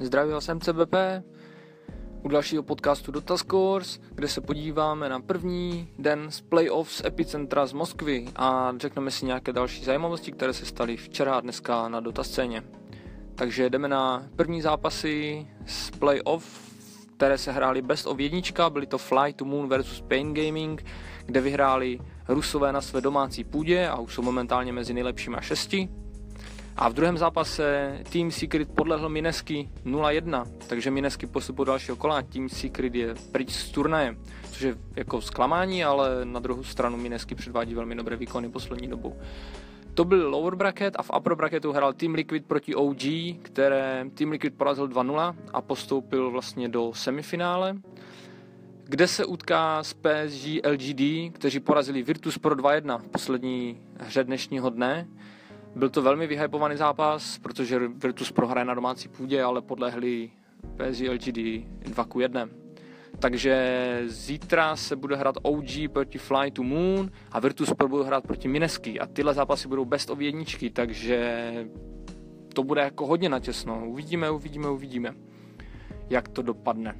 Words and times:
Zdraví 0.00 0.32
vás 0.32 0.48
MCBP 0.48 0.94
u 2.22 2.28
dalšího 2.28 2.62
podcastu 2.62 3.12
Dota 3.12 3.36
Scores, 3.36 4.00
kde 4.14 4.28
se 4.28 4.40
podíváme 4.40 5.08
na 5.08 5.20
první 5.20 5.88
den 5.98 6.30
z 6.30 6.40
playoffs 6.40 7.04
Epicentra 7.04 7.66
z 7.66 7.72
Moskvy 7.72 8.26
a 8.36 8.74
řekneme 8.76 9.10
si 9.10 9.26
nějaké 9.26 9.52
další 9.52 9.84
zajímavosti, 9.84 10.32
které 10.32 10.52
se 10.52 10.66
staly 10.66 10.96
včera 10.96 11.34
a 11.34 11.40
dneska 11.40 11.88
na 11.88 12.00
Dota 12.00 12.24
scéně. 12.24 12.62
Takže 13.34 13.70
jdeme 13.70 13.88
na 13.88 14.26
první 14.36 14.62
zápasy 14.62 15.46
z 15.66 15.90
playoff, 15.90 16.74
které 17.16 17.38
se 17.38 17.52
hrály 17.52 17.82
best 17.82 18.06
of 18.06 18.20
jednička, 18.20 18.70
byly 18.70 18.86
to 18.86 18.98
Fly 18.98 19.32
to 19.32 19.44
Moon 19.44 19.68
versus 19.68 20.00
Pain 20.00 20.34
Gaming, 20.34 20.84
kde 21.26 21.40
vyhráli 21.40 21.98
Rusové 22.28 22.72
na 22.72 22.80
své 22.80 23.00
domácí 23.00 23.44
půdě 23.44 23.88
a 23.88 23.98
už 23.98 24.14
jsou 24.14 24.22
momentálně 24.22 24.72
mezi 24.72 24.94
nejlepšíma 24.94 25.40
šesti. 25.40 25.88
A 26.76 26.88
v 26.88 26.92
druhém 26.92 27.18
zápase 27.18 27.98
Team 28.12 28.30
Secret 28.30 28.68
podlehl 28.68 29.08
Minesky 29.08 29.68
0-1, 29.84 30.46
takže 30.66 30.90
Minesky 30.90 31.26
postup 31.26 31.60
dalšího 31.64 31.96
kola, 31.96 32.22
Team 32.22 32.48
Secret 32.48 32.94
je 32.94 33.14
pryč 33.32 33.50
z 33.50 33.70
turnaje, 33.70 34.16
což 34.50 34.60
je 34.60 34.76
jako 34.96 35.20
zklamání, 35.20 35.84
ale 35.84 36.24
na 36.24 36.40
druhou 36.40 36.62
stranu 36.62 36.96
Minesky 36.96 37.34
předvádí 37.34 37.74
velmi 37.74 37.94
dobré 37.94 38.16
výkony 38.16 38.48
poslední 38.48 38.88
dobou. 38.88 39.16
To 39.94 40.04
byl 40.04 40.30
lower 40.30 40.54
bracket 40.54 40.96
a 40.98 41.02
v 41.02 41.10
upper 41.18 41.34
bracketu 41.34 41.72
hrál 41.72 41.92
Team 41.92 42.14
Liquid 42.14 42.46
proti 42.46 42.74
OG, 42.74 43.02
které 43.42 44.06
Team 44.14 44.30
Liquid 44.30 44.54
porazil 44.54 44.88
2-0 44.88 45.36
a 45.52 45.62
postoupil 45.62 46.30
vlastně 46.30 46.68
do 46.68 46.92
semifinále, 46.94 47.76
kde 48.84 49.08
se 49.08 49.24
utká 49.24 49.82
s 49.82 49.94
PSG 49.94 50.46
LGD, 50.70 51.34
kteří 51.34 51.60
porazili 51.60 52.02
Virtus 52.02 52.38
Pro 52.38 52.54
2-1 52.54 52.98
v 52.98 53.08
poslední 53.08 53.78
hře 54.00 54.24
dnešního 54.24 54.70
dne. 54.70 55.08
Byl 55.76 55.90
to 55.90 56.02
velmi 56.02 56.26
vyhypovaný 56.26 56.76
zápas, 56.76 57.38
protože 57.38 57.78
Virtus 57.88 58.32
prohraje 58.32 58.64
na 58.64 58.74
domácí 58.74 59.08
půdě, 59.08 59.42
ale 59.42 59.62
podlehli 59.62 60.30
PSG 60.76 61.00
LGD 61.00 61.38
2 61.88 62.04
k 62.04 62.14
1. 62.20 62.48
Takže 63.18 64.02
zítra 64.06 64.76
se 64.76 64.96
bude 64.96 65.16
hrát 65.16 65.36
OG 65.42 65.66
proti 65.92 66.18
Fly 66.18 66.50
to 66.50 66.62
Moon 66.62 67.10
a 67.32 67.40
Virtus 67.40 67.74
Pro 67.74 67.88
bude 67.88 68.04
hrát 68.04 68.26
proti 68.26 68.48
Minesky 68.48 69.00
a 69.00 69.06
tyhle 69.06 69.34
zápasy 69.34 69.68
budou 69.68 69.84
best 69.84 70.10
of 70.10 70.20
jedničky, 70.20 70.70
takže 70.70 71.52
to 72.54 72.64
bude 72.64 72.80
jako 72.80 73.06
hodně 73.06 73.28
natěsno. 73.28 73.82
Uvidíme, 73.86 74.30
uvidíme, 74.30 74.68
uvidíme, 74.68 75.14
jak 76.10 76.28
to 76.28 76.42
dopadne. 76.42 76.96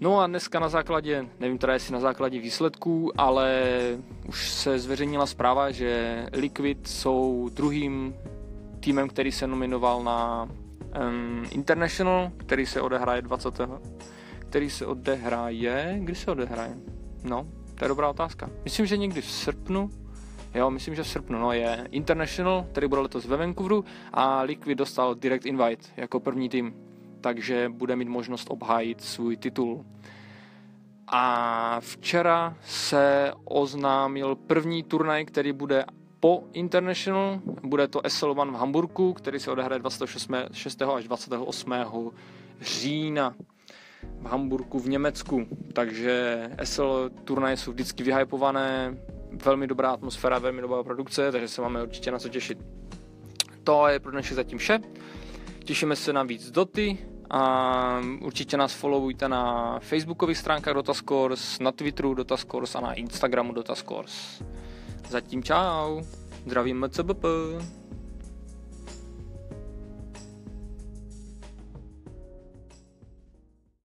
No 0.00 0.20
a 0.20 0.26
dneska 0.26 0.60
na 0.60 0.68
základě, 0.68 1.28
nevím 1.40 1.58
teda 1.58 1.72
jestli 1.72 1.92
na 1.92 2.00
základě 2.00 2.40
výsledků, 2.40 3.20
ale 3.20 3.62
už 4.28 4.50
se 4.50 4.78
zveřejnila 4.78 5.26
zpráva, 5.26 5.70
že 5.70 6.26
Liquid 6.32 6.88
jsou 6.88 7.50
druhým 7.52 8.14
týmem, 8.80 9.08
který 9.08 9.32
se 9.32 9.46
nominoval 9.46 10.02
na 10.02 10.48
um, 11.08 11.44
International, 11.50 12.30
který 12.36 12.66
se 12.66 12.80
odehraje 12.80 13.22
20. 13.22 13.60
který 14.38 14.70
se 14.70 14.86
odehraje, 14.86 15.96
kdy 16.00 16.14
se 16.14 16.30
odehraje? 16.30 16.76
No, 17.24 17.46
to 17.74 17.84
je 17.84 17.88
dobrá 17.88 18.08
otázka. 18.08 18.50
Myslím, 18.64 18.86
že 18.86 18.96
někdy 18.96 19.22
v 19.22 19.30
srpnu, 19.30 19.90
Jo, 20.54 20.70
myslím, 20.70 20.94
že 20.94 21.02
v 21.02 21.08
srpnu 21.08 21.38
no, 21.38 21.52
je 21.52 21.88
International, 21.90 22.66
který 22.72 22.88
bude 22.88 23.00
letos 23.00 23.26
ve 23.26 23.36
Vancouveru 23.36 23.84
a 24.12 24.42
Liquid 24.42 24.78
dostal 24.78 25.14
direct 25.14 25.46
invite 25.46 25.88
jako 25.96 26.20
první 26.20 26.48
tým 26.48 26.87
takže 27.20 27.68
bude 27.68 27.96
mít 27.96 28.08
možnost 28.08 28.46
obhájit 28.50 29.00
svůj 29.00 29.36
titul. 29.36 29.84
A 31.06 31.80
včera 31.80 32.56
se 32.64 33.32
oznámil 33.44 34.36
první 34.36 34.82
turnaj, 34.82 35.24
který 35.24 35.52
bude 35.52 35.84
po 36.20 36.44
International. 36.52 37.40
Bude 37.62 37.88
to 37.88 38.00
SL 38.08 38.30
One 38.30 38.52
v 38.52 38.54
Hamburgu, 38.54 39.12
který 39.12 39.40
se 39.40 39.50
odehraje 39.50 39.78
26. 39.78 40.30
až 40.82 41.04
28. 41.04 41.72
října 42.60 43.34
v 44.20 44.26
Hamburgu 44.26 44.78
v 44.78 44.88
Německu. 44.88 45.46
Takže 45.72 46.50
SL 46.64 47.10
turnaje 47.24 47.56
jsou 47.56 47.72
vždycky 47.72 48.02
vyhypované, 48.02 48.98
velmi 49.44 49.66
dobrá 49.66 49.90
atmosféra, 49.90 50.38
velmi 50.38 50.62
dobrá 50.62 50.82
produkce, 50.82 51.32
takže 51.32 51.48
se 51.48 51.62
máme 51.62 51.82
určitě 51.82 52.10
na 52.10 52.18
co 52.18 52.28
těšit. 52.28 52.58
To 53.64 53.88
je 53.88 54.00
pro 54.00 54.12
dnešek 54.12 54.34
zatím 54.36 54.58
vše. 54.58 54.78
Těšíme 55.64 55.96
se 55.96 56.12
na 56.12 56.22
víc 56.22 56.50
doty 56.50 56.98
a 57.30 58.02
určitě 58.20 58.56
nás 58.56 58.72
followujte 58.72 59.28
na 59.28 59.78
facebookových 59.78 60.38
stránkách 60.38 60.74
Dotascores, 60.74 61.58
na 61.58 61.72
Twitteru 61.72 62.14
Dotascores 62.14 62.74
a 62.74 62.80
na 62.80 62.92
Instagramu 62.92 63.52
Dotascores. 63.52 64.42
Zatím 65.08 65.42
čau, 65.42 66.00
zdravím 66.46 66.80
MCBP. 66.80 67.24